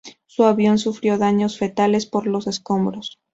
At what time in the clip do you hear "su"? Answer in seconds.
0.25-0.45